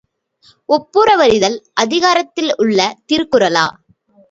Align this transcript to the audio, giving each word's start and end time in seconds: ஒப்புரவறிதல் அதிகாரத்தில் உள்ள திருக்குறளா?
ஒப்புரவறிதல் 0.69 1.57
அதிகாரத்தில் 1.75 2.51
உள்ள 2.55 2.79
திருக்குறளா? 3.05 3.67